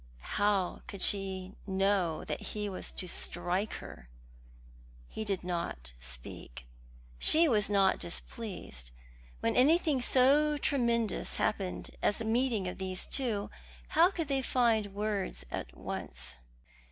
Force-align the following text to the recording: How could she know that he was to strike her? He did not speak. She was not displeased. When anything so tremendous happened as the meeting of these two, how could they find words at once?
How 0.41 0.81
could 0.87 1.03
she 1.03 1.53
know 1.67 2.23
that 2.23 2.41
he 2.41 2.67
was 2.67 2.91
to 2.93 3.07
strike 3.07 3.73
her? 3.73 4.09
He 5.07 5.23
did 5.23 5.43
not 5.43 5.93
speak. 5.99 6.65
She 7.19 7.47
was 7.47 7.69
not 7.69 7.99
displeased. 7.99 8.89
When 9.41 9.55
anything 9.55 10.01
so 10.01 10.57
tremendous 10.57 11.35
happened 11.35 11.91
as 12.01 12.17
the 12.17 12.25
meeting 12.25 12.67
of 12.67 12.79
these 12.79 13.05
two, 13.05 13.51
how 13.89 14.09
could 14.09 14.27
they 14.27 14.41
find 14.41 14.95
words 14.95 15.45
at 15.51 15.77
once? 15.77 16.37